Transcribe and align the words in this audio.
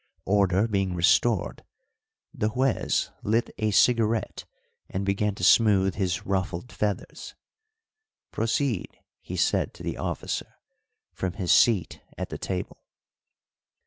Order 0.25 0.67
being 0.67 0.95
restored, 0.95 1.63
the 2.33 2.49
Juez 2.55 3.11
lit 3.21 3.51
a 3.59 3.69
cigarette 3.69 4.45
and 4.89 5.05
began 5.05 5.35
to 5.35 5.43
smooth 5.43 5.93
his 5.93 6.25
ruffled 6.25 6.71
feathers. 6.71 7.35
"Proceed," 8.31 8.97
he 9.21 9.35
said 9.35 9.75
to 9.75 9.83
the 9.83 9.97
officer, 9.97 10.55
from 11.13 11.33
his 11.33 11.51
seat 11.51 12.01
at 12.17 12.29
the 12.29 12.39
table. 12.39 12.79